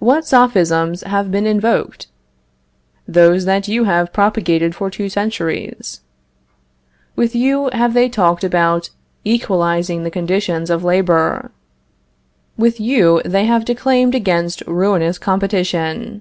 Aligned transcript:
What 0.00 0.26
sophisms 0.26 1.00
have 1.04 1.30
been 1.30 1.46
invoked? 1.46 2.08
Those 3.08 3.46
that 3.46 3.68
you 3.68 3.84
have 3.84 4.12
propagated 4.12 4.74
for 4.74 4.90
two 4.90 5.08
centuries. 5.08 6.02
With 7.16 7.34
you 7.34 7.70
they 7.70 7.78
have 7.78 8.10
talked 8.10 8.44
about 8.44 8.90
equalizing 9.24 10.04
the 10.04 10.10
conditions 10.10 10.68
of 10.68 10.84
labor. 10.84 11.52
With 12.58 12.80
you 12.80 13.22
they 13.24 13.46
have 13.46 13.64
declaimed 13.64 14.14
against 14.14 14.62
ruinous 14.66 15.18
competition. 15.18 16.20